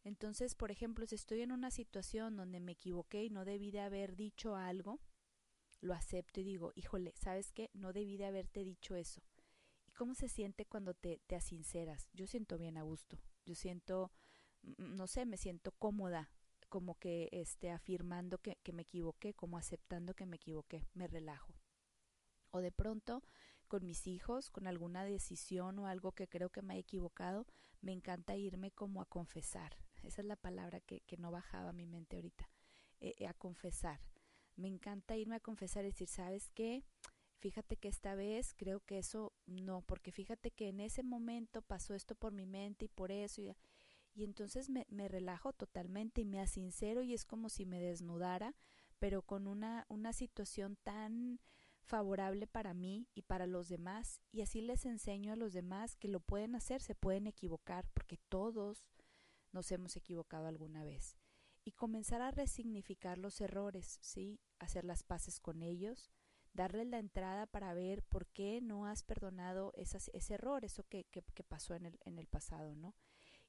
[0.04, 3.80] Entonces, por ejemplo, si estoy en una situación donde me equivoqué y no debí de
[3.80, 5.00] haber dicho algo,
[5.80, 7.70] lo acepto y digo, híjole, ¿sabes qué?
[7.72, 9.22] No debí de haberte dicho eso.
[9.86, 12.10] ¿Y cómo se siente cuando te, te asinceras?
[12.12, 13.18] Yo siento bien a gusto.
[13.46, 14.12] Yo siento,
[14.78, 16.30] no sé, me siento cómoda
[16.68, 21.54] como que este, afirmando que, que me equivoqué, como aceptando que me equivoqué, me relajo.
[22.50, 23.22] O de pronto
[23.68, 27.46] con mis hijos, con alguna decisión o algo que creo que me he equivocado,
[27.80, 29.76] me encanta irme como a confesar.
[30.02, 32.50] Esa es la palabra que, que no bajaba mi mente ahorita,
[33.00, 34.00] eh, eh, a confesar.
[34.56, 36.84] Me encanta irme a confesar y decir, ¿sabes qué?
[37.38, 41.94] Fíjate que esta vez creo que eso no, porque fíjate que en ese momento pasó
[41.94, 43.40] esto por mi mente y por eso.
[43.40, 43.56] Y,
[44.14, 48.54] y entonces me, relajo totalmente y me asincero y es como si me desnudara,
[48.98, 51.40] pero con una, una situación tan
[51.82, 56.08] favorable para mí y para los demás y así les enseño a los demás que
[56.08, 58.84] lo pueden hacer, se pueden equivocar porque todos
[59.50, 61.16] nos hemos equivocado alguna vez
[61.64, 64.40] y comenzar a resignificar los errores, ¿sí?
[64.58, 66.10] Hacer las paces con ellos,
[66.52, 71.04] darles la entrada para ver por qué no has perdonado esas, ese error, eso que,
[71.04, 72.94] que, que pasó en el, en el pasado, ¿no?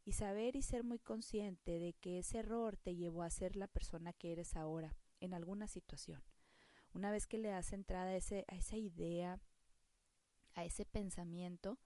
[0.05, 3.67] Y saber y ser muy consciente de que ese error te llevó a ser la
[3.67, 6.21] persona que eres ahora en alguna situación.
[6.93, 9.39] Una vez que le das entrada a, ese, a esa idea,
[10.55, 11.79] a ese pensamiento,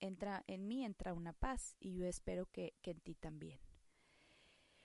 [0.00, 3.60] entra en mí entra una paz y yo espero que, que en ti también.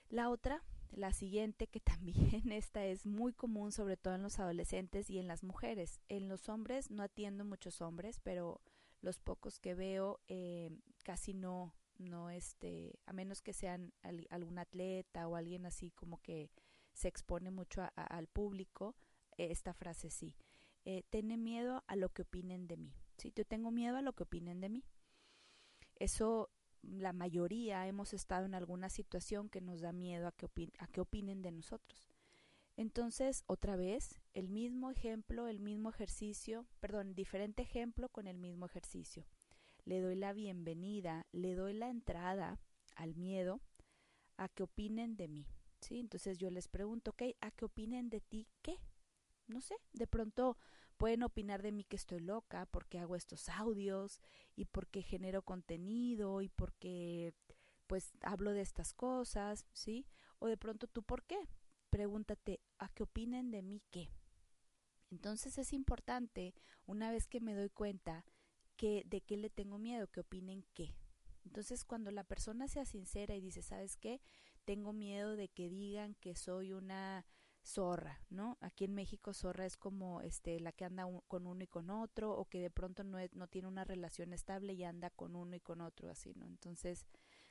[0.08, 5.10] La otra, la siguiente, que también esta es muy común, sobre todo en los adolescentes
[5.10, 6.00] y en las mujeres.
[6.08, 8.60] En los hombres no atiendo muchos hombres, pero
[9.00, 10.70] los pocos que veo eh,
[11.04, 16.20] casi no, no este, a menos que sean al, algún atleta o alguien así como
[16.22, 16.50] que
[16.92, 18.96] se expone mucho al público,
[19.36, 20.36] esta frase sí.
[20.84, 22.94] Eh, tiene miedo a lo que opinen de mí.
[23.16, 23.32] ¿sí?
[23.34, 24.84] Yo tengo miedo a lo que opinen de mí.
[25.96, 26.50] Eso,
[26.82, 31.00] la mayoría hemos estado en alguna situación que nos da miedo a que, a que
[31.00, 32.08] opinen de nosotros.
[32.76, 38.64] Entonces, otra vez, el mismo ejemplo, el mismo ejercicio, perdón, diferente ejemplo con el mismo
[38.64, 39.26] ejercicio.
[39.84, 42.60] Le doy la bienvenida, le doy la entrada
[42.96, 43.60] al miedo
[44.36, 45.46] a que opinen de mí.
[45.80, 46.00] ¿sí?
[46.00, 48.78] Entonces yo les pregunto, ok, ¿a qué opinen de ti qué?
[49.50, 50.56] no sé, de pronto
[50.96, 54.20] pueden opinar de mí que estoy loca porque hago estos audios
[54.56, 57.34] y porque genero contenido y porque
[57.86, 60.06] pues hablo de estas cosas, ¿sí?
[60.38, 61.38] O de pronto tú por qué?
[61.90, 64.10] Pregúntate, ¿a qué opinen de mí qué?
[65.10, 66.54] Entonces es importante,
[66.86, 68.24] una vez que me doy cuenta
[68.80, 70.94] de qué le tengo miedo, que opinen qué.
[71.44, 74.20] Entonces cuando la persona sea sincera y dice, ¿sabes qué?
[74.64, 77.26] Tengo miedo de que digan que soy una
[77.62, 78.56] zorra, ¿no?
[78.60, 82.32] Aquí en México zorra es como este la que anda con uno y con otro
[82.32, 85.60] o que de pronto no, no tiene una relación estable y anda con uno y
[85.60, 86.46] con otro así, ¿no?
[86.46, 87.06] Entonces,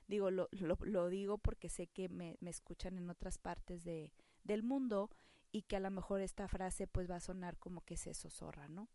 [0.08, 4.14] digo, lo, lo, lo digo porque sé que me, me escuchan en otras partes de,
[4.44, 5.10] del mundo
[5.52, 8.30] y que a lo mejor esta frase pues va a sonar como que es eso,
[8.30, 8.90] zorra, ¿no?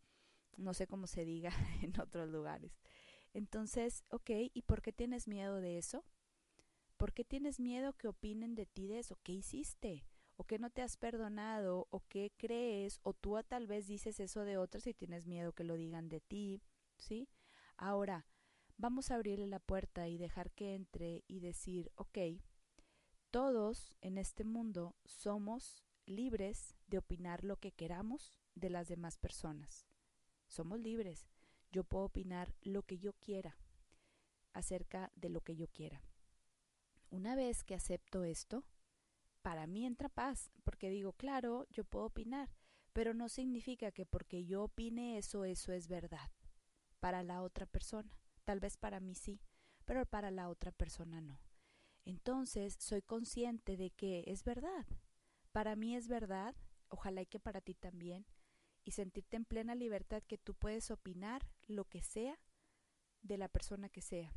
[0.57, 1.51] No sé cómo se diga
[1.83, 2.79] en otros lugares.
[3.33, 6.05] Entonces, ok, ¿y por qué tienes miedo de eso?
[6.97, 9.19] ¿Por qué tienes miedo que opinen de ti de eso?
[9.23, 10.07] ¿Qué hiciste?
[10.37, 14.45] o que no te has perdonado o que crees o tú tal vez dices eso
[14.45, 16.63] de otros y tienes miedo que lo digan de ti,
[16.99, 17.29] ¿sí?
[17.77, 18.27] Ahora,
[18.77, 22.19] vamos a abrirle la puerta y dejar que entre y decir, ok,
[23.31, 29.87] todos en este mundo somos libres de opinar lo que queramos de las demás personas.
[30.47, 31.27] Somos libres.
[31.71, 33.57] Yo puedo opinar lo que yo quiera
[34.53, 36.03] acerca de lo que yo quiera.
[37.11, 38.65] Una vez que acepto esto,
[39.43, 42.55] para mí entra paz, porque digo, claro, yo puedo opinar,
[42.93, 46.31] pero no significa que porque yo opine eso, eso es verdad.
[47.01, 49.41] Para la otra persona, tal vez para mí sí,
[49.85, 51.41] pero para la otra persona no.
[52.05, 54.87] Entonces soy consciente de que es verdad.
[55.53, 56.55] Para mí es verdad,
[56.89, 58.27] ojalá y que para ti también,
[58.85, 62.39] y sentirte en plena libertad que tú puedes opinar lo que sea
[63.23, 64.33] de la persona que sea,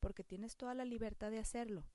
[0.00, 1.86] porque tienes toda la libertad de hacerlo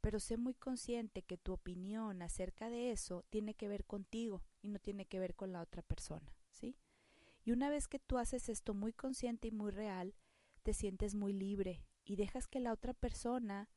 [0.00, 4.68] pero sé muy consciente que tu opinión acerca de eso tiene que ver contigo y
[4.68, 6.76] no tiene que ver con la otra persona, ¿sí?
[7.44, 10.14] Y una vez que tú haces esto muy consciente y muy real,
[10.62, 13.68] te sientes muy libre y dejas que la otra persona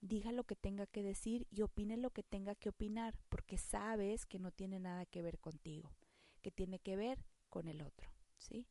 [0.00, 4.26] diga lo que tenga que decir y opine lo que tenga que opinar, porque sabes
[4.26, 5.94] que no tiene nada que ver contigo,
[6.40, 8.66] que tiene que ver con el otro, ¿sí?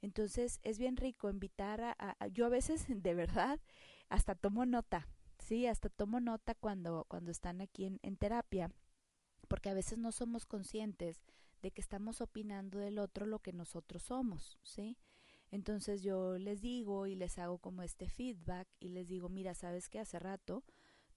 [0.00, 3.60] Entonces es bien rico invitar a, a yo a veces de verdad
[4.08, 5.08] hasta tomo nota
[5.44, 8.70] Sí, hasta tomo nota cuando, cuando están aquí en, terapia,
[9.46, 11.22] porque a veces no somos conscientes
[11.60, 14.96] de que estamos opinando del otro lo que nosotros somos, ¿sí?
[15.50, 19.90] Entonces yo les digo y les hago como este feedback y les digo, mira, sabes
[19.90, 20.64] que hace rato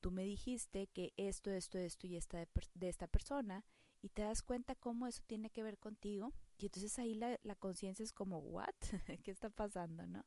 [0.02, 3.64] tú me dijiste que esto, esto, esto y esta de, esta persona
[4.08, 7.56] y te das cuenta cómo eso tiene que ver contigo y entonces ahí la, la
[7.56, 8.74] conciencia es como, ¿what?
[9.24, 10.26] ¿Qué está pasando, no?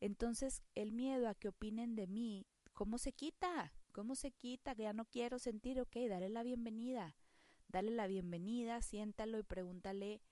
[0.00, 3.72] Entonces el miedo a que opinen de mí ¿Cómo se quita?
[3.92, 4.74] ¿Cómo se quita?
[4.74, 7.16] Que ya no quiero sentir, ok, dale la bienvenida.
[7.68, 10.22] Dale la bienvenida, siéntalo y pregúntale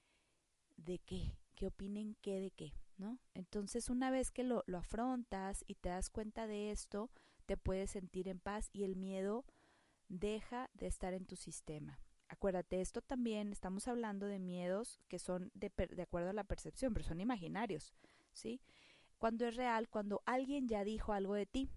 [0.77, 3.19] de qué, qué opinen qué de qué, ¿no?
[3.35, 7.11] Entonces una vez que lo, lo afrontas y te das cuenta de esto,
[7.47, 9.45] te puedes sentir en paz y el miedo
[10.09, 12.01] deja de estar en tu sistema.
[12.31, 16.95] Acuérdate, esto también estamos hablando de miedos que son de, de acuerdo a la percepción,
[16.95, 17.93] pero son imaginarios,
[18.33, 18.61] ¿sí?
[19.19, 21.69] Cuando es real, cuando alguien ya dijo algo de ti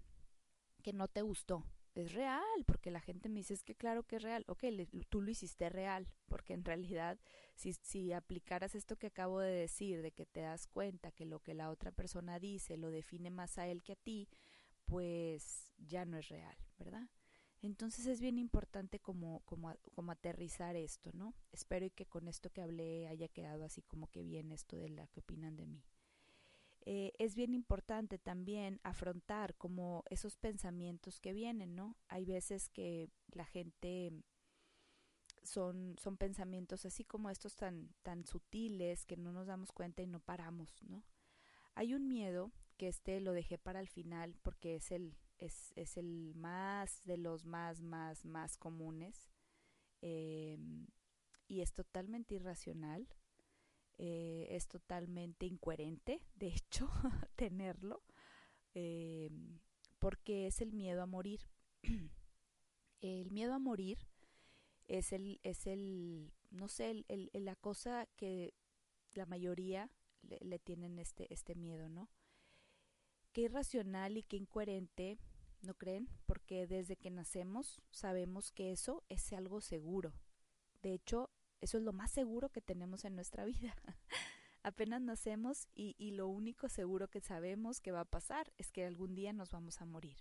[0.82, 4.16] que no te gustó, es real, porque la gente me dice, es que claro que
[4.16, 4.64] es real, ok,
[5.08, 7.18] tú lo hiciste real, porque en realidad
[7.56, 11.40] si, si aplicaras esto que acabo de decir, de que te das cuenta que lo
[11.40, 14.28] que la otra persona dice lo define más a él que a ti,
[14.84, 17.08] pues ya no es real, ¿verdad?
[17.64, 21.32] Entonces es bien importante como, como, como aterrizar esto, ¿no?
[21.50, 25.06] Espero que con esto que hablé haya quedado así como que bien esto de la
[25.06, 25.82] que opinan de mí.
[26.82, 31.96] Eh, es bien importante también afrontar como esos pensamientos que vienen, ¿no?
[32.08, 34.12] Hay veces que la gente
[35.42, 40.06] son, son pensamientos así como estos tan, tan sutiles que no nos damos cuenta y
[40.06, 41.02] no paramos, ¿no?
[41.74, 45.96] Hay un miedo que este lo dejé para el final porque es el, es, es
[45.96, 49.30] el más de los más, más, más comunes
[50.02, 50.58] eh,
[51.48, 53.08] y es totalmente irracional
[53.96, 56.90] eh, es totalmente incoherente, de hecho,
[57.36, 58.02] tenerlo,
[58.74, 59.30] eh,
[60.00, 61.40] porque es el miedo a morir.
[63.00, 63.98] el miedo a morir
[64.88, 68.54] es el, es el no sé, el, el, la cosa que
[69.12, 69.90] la mayoría
[70.22, 72.10] le, le, tienen este, este miedo, ¿no?
[73.34, 75.18] Qué irracional y qué incoherente,
[75.60, 76.08] ¿no creen?
[76.24, 80.14] Porque desde que nacemos sabemos que eso es algo seguro.
[80.82, 83.74] De hecho, eso es lo más seguro que tenemos en nuestra vida.
[84.62, 89.16] Apenas nacemos y, lo único seguro que sabemos que va a pasar es que algún
[89.16, 90.16] día nos vamos a morir.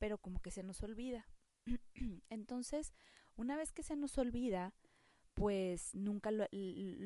[0.00, 1.28] Pero como que se nos olvida.
[2.30, 2.92] Entonces,
[3.36, 4.74] una vez que se nos olvida,
[5.34, 6.48] pues nunca lo,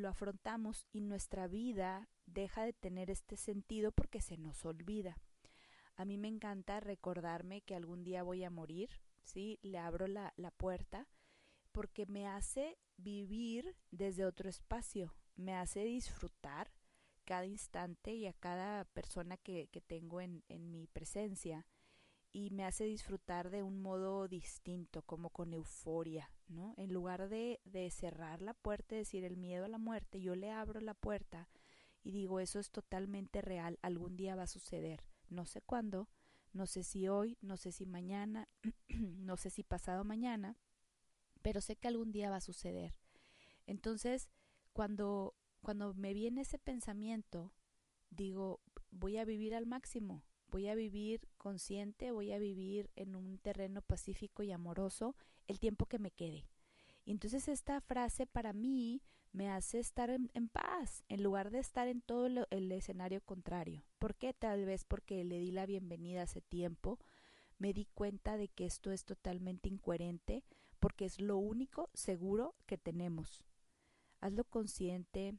[0.09, 5.19] afrontamos y nuestra vida deja de tener este sentido porque se nos olvida.
[5.97, 8.91] A mí me encanta recordarme que algún día voy a morir,
[9.23, 9.59] ¿sí?
[9.63, 11.09] Le abro la, la puerta
[11.73, 16.73] porque me hace vivir desde otro espacio, me hace disfrutar
[17.25, 21.67] cada instante y a cada persona que, que tengo en, en mi presencia
[22.33, 26.75] y me hace disfrutar de un modo distinto, como con euforia, ¿no?
[26.77, 30.35] En lugar de, de cerrar la puerta y decir el miedo a la muerte, yo
[30.35, 31.49] le abro la puerta
[32.03, 35.05] y digo eso es totalmente real, algún día va a suceder,
[35.35, 36.09] no sé cuándo,
[36.53, 38.49] no sé si hoy, no sé si mañana,
[38.89, 40.57] no sé si pasado mañana,
[41.43, 42.95] pero sé que algún día va a suceder.
[43.67, 44.31] Entonces,
[44.73, 47.53] cuando, cuando me viene ese pensamiento,
[48.11, 53.39] digo, voy a vivir al máximo, voy a vivir consciente, voy a vivir en un
[53.39, 55.17] terreno pacífico y amoroso
[55.49, 56.47] el tiempo que me quede.
[57.05, 59.03] Y entonces esta frase para mí
[59.35, 63.83] me hace estar en, paz, en lugar de estar en todo lo, el escenario contrario.
[63.99, 64.33] ¿Por qué?
[64.33, 67.01] Tal vez porque le di la bienvenida hace tiempo,
[67.59, 70.45] me di cuenta de que esto es totalmente incoherente,
[70.79, 73.45] porque es lo único seguro que tenemos.
[74.21, 75.35] Hazlo consciente,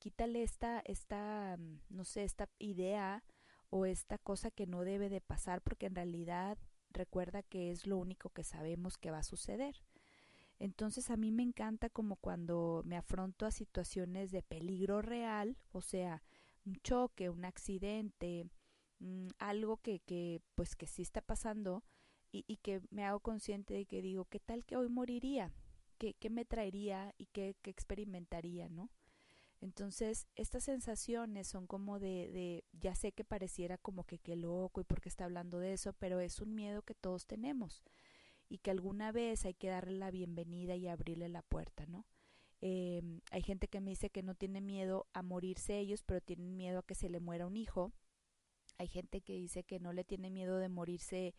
[0.00, 3.22] quítale esta, esta, mm, no sé, esta idea
[3.70, 6.58] o esta cosa que no debe de pasar, porque en realidad
[6.90, 9.76] recuerda que es lo único que sabemos que va a suceder.
[10.58, 15.82] Entonces a mí me encanta como cuando me afronto a situaciones de peligro real, o
[15.82, 16.22] sea,
[16.64, 18.46] un choque, un accidente,
[18.98, 21.84] mmm, algo que, que pues que sí está pasando,
[22.32, 25.54] y, y, que me hago consciente de que digo, ¿qué tal que hoy moriría?
[25.96, 28.90] ¿Qué, qué me traería y qué, qué, experimentaría, no?
[29.60, 34.80] Entonces, estas sensaciones son como de, de, ya sé que pareciera como que qué loco
[34.80, 37.82] y por qué está hablando de eso, pero es un miedo que todos tenemos
[38.48, 42.06] y que alguna vez hay que darle la bienvenida y abrirle la puerta, ¿no?
[42.60, 46.56] Eh, hay gente que me dice que no tiene miedo a morirse ellos, pero tienen
[46.56, 47.92] miedo a que se le muera un hijo.
[48.78, 51.34] Hay gente que dice que no le tiene miedo de morirse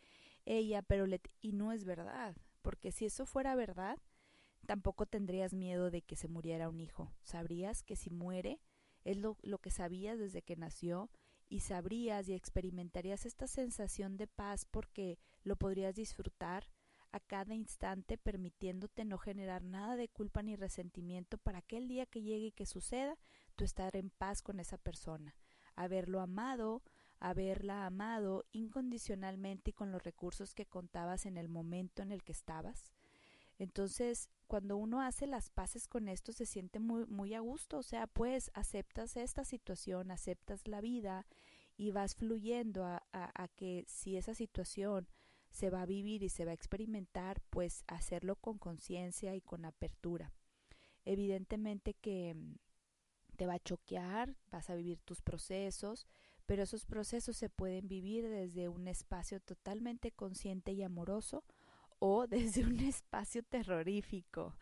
[0.45, 3.97] ella, pero le y no es verdad, porque si eso fuera verdad,
[4.65, 7.11] tampoco tendrías miedo de que se muriera un hijo.
[7.23, 8.59] Sabrías que si muere
[9.03, 11.09] es lo que sabías desde que nació
[11.49, 16.69] y sabrías y experimentarías esta sensación de paz porque lo podrías disfrutar
[17.11, 22.05] a cada instante permitiéndote no generar nada de culpa ni resentimiento para que el día
[22.05, 23.17] que llegue y que suceda,
[23.55, 25.35] tú estar en paz con esa persona,
[25.75, 26.83] haberlo amado,
[27.19, 32.31] haberla amado incondicionalmente y con los recursos que contabas en el momento en el que
[32.31, 32.91] estabas.
[33.59, 37.83] Entonces, cuando uno hace las paces con esto, se siente muy, muy a gusto, o
[37.83, 41.25] sea, pues aceptas esta situación, aceptas la vida
[41.75, 43.01] y vas fluyendo a,
[43.55, 45.07] que si esa situación
[45.57, 49.65] se va a vivir y se va a experimentar, pues hacerlo con conciencia y con
[49.65, 50.31] apertura.
[51.03, 52.55] Evidentemente que mm,
[53.37, 56.05] te va a choquear, vas a vivir tus procesos,
[56.45, 61.43] pero esos procesos se pueden vivir desde un espacio totalmente consciente y amoroso
[61.97, 64.55] o desde un espacio terrorífico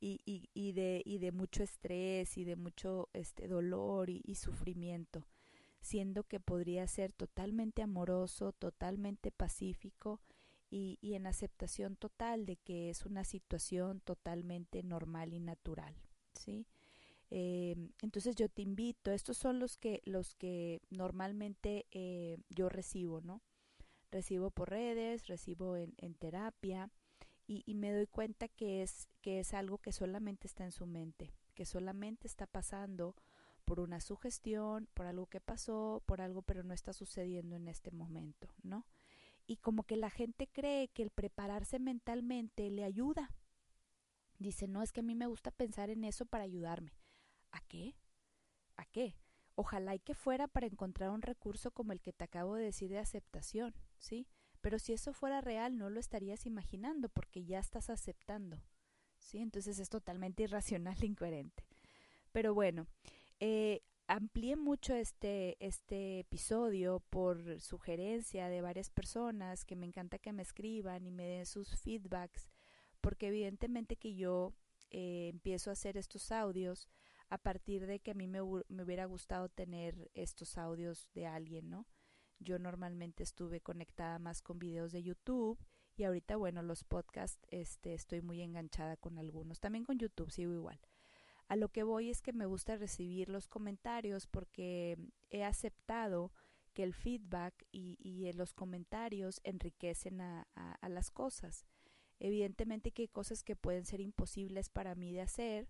[0.00, 5.24] y, de, y de mucho estrés y de mucho este, dolor y sufrimiento,
[5.80, 10.20] siendo que podría ser totalmente amoroso, totalmente pacífico
[10.72, 15.94] y, y en aceptación total de que es una situación totalmente normal y natural,
[16.32, 16.66] ¿sí?
[17.28, 23.20] Eh, entonces yo te invito, estos son los que, los que normalmente eh, yo recibo,
[23.20, 23.42] ¿no?
[24.10, 26.90] Recibo por redes, recibo en, en terapia
[27.46, 30.86] y, y, me doy cuenta que es, que es algo que solamente está en su
[30.86, 33.14] mente, que solamente está pasando
[33.66, 37.90] por una sugestión, por algo que pasó, por algo pero no está sucediendo en este
[37.90, 38.86] momento, ¿no?
[39.46, 43.30] Y como que la gente cree que el prepararse mentalmente le ayuda.
[44.38, 46.92] Dice, no, es que a mí me gusta pensar en eso para ayudarme.
[47.50, 47.94] ¿A qué?
[48.76, 49.16] ¿A qué?
[49.54, 52.90] Ojalá y que fuera para encontrar un recurso como el que te acabo de decir
[52.90, 54.26] de aceptación, ¿sí?
[54.60, 58.62] Pero si eso fuera real, no lo estarías imaginando porque ya estás aceptando,
[59.18, 59.38] ¿sí?
[59.38, 61.64] Entonces es totalmente irracional e incoherente.
[62.32, 62.86] Pero bueno,
[63.40, 63.82] eh,
[64.12, 70.42] amplié mucho este, este episodio por sugerencia de varias personas que me encanta que me
[70.42, 72.50] escriban y me den sus feedbacks,
[73.00, 74.52] porque evidentemente que yo
[74.90, 76.90] eh, empiezo a hacer estos audios
[77.30, 81.70] a partir de que a mí me, me, hubiera gustado tener estos audios de alguien,
[81.70, 81.86] ¿no?
[82.38, 85.58] Yo normalmente estuve conectada más con videos de YouTube
[85.96, 89.60] y ahorita, bueno, los podcasts, este, estoy muy enganchada con algunos.
[89.60, 90.78] También con YouTube sigo igual.
[91.52, 94.96] A lo que voy es que me gusta recibir los comentarios porque
[95.28, 96.32] he aceptado
[96.72, 100.46] que el feedback y, y los comentarios enriquecen a
[100.88, 101.66] las cosas.
[102.20, 105.68] Evidentemente que hay cosas que pueden ser imposibles para mí de hacer,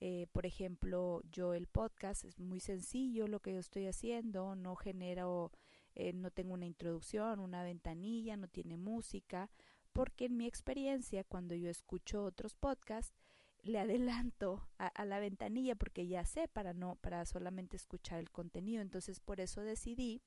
[0.00, 4.74] eh, por ejemplo, yo el podcast es muy sencillo lo que yo estoy haciendo, no
[4.74, 5.52] genero,
[5.94, 9.48] eh, no tengo una introducción, una ventanilla, no tiene música,
[9.92, 13.16] porque en mi experiencia, cuando yo escucho otros podcasts,
[13.62, 18.82] le adelanto a, la ventanilla porque ya sé para no, para solamente escuchar el contenido.
[18.82, 20.22] Entonces por eso decidí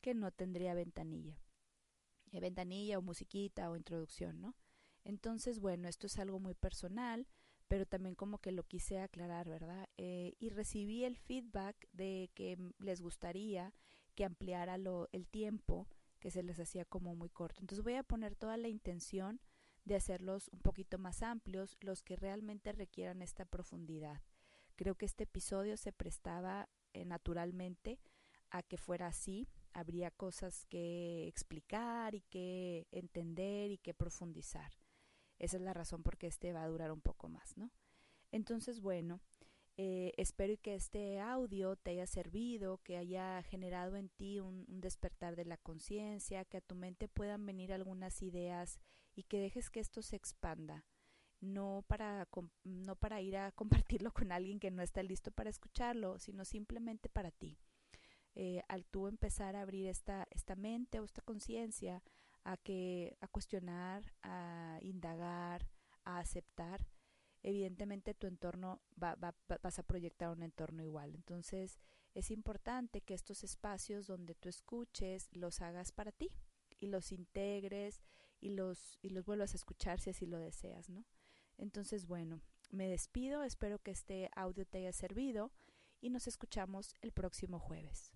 [0.00, 1.38] que no tendría ventanilla.
[2.32, 4.56] Eh, ventanilla o musiquita o introducción, ¿no?
[5.04, 7.26] Entonces, bueno, esto es algo muy personal
[7.72, 9.88] pero también como que lo quise aclarar, ¿verdad?
[9.96, 13.72] Eh, y recibí el feedback de que les gustaría
[14.14, 15.88] que ampliara lo, el tiempo
[16.20, 17.62] que se les hacía como muy corto.
[17.62, 19.40] Entonces voy a poner toda la intención
[19.84, 24.22] de hacerlos un poquito más amplios, los que realmente requieran esta profundidad.
[24.76, 28.00] Creo que este episodio se prestaba eh, naturalmente
[28.50, 29.48] a que fuera así.
[29.72, 34.72] Habría cosas que explicar y que entender y que profundizar.
[35.38, 37.70] Esa es la razón por qué este va a durar un poco más, ¿no?
[38.30, 39.20] Entonces, bueno,
[39.78, 45.34] eh, espero que este audio te haya servido, que haya generado en ti un, despertar
[45.34, 48.80] de la conciencia, que a tu mente puedan venir algunas ideas
[49.14, 50.84] y que dejes que esto se expanda.
[51.40, 52.28] No para,
[52.64, 53.52] no para ir a
[53.86, 57.58] compartirlo con alguien que no está listo para escucharlo, sino simplemente para ti.
[58.34, 62.02] Eh, al tú empezar a abrir esta, esta mente o esta conciencia
[62.44, 65.68] a que a cuestionar, a indagar,
[66.04, 66.86] a aceptar,
[67.42, 71.14] evidentemente tu entorno va, va, vas a proyectar un entorno igual.
[71.14, 71.78] Entonces
[72.14, 76.30] es importante que estos espacios donde tú escuches los hagas para ti
[76.78, 78.02] y los integres
[78.40, 81.04] y los, y los vuelvas a escuchar si así lo deseas, ¿no?
[81.58, 82.40] Entonces, bueno,
[82.70, 85.52] me despido, espero que este audio te haya servido
[86.00, 88.12] y nos escuchamos el próximo jueves.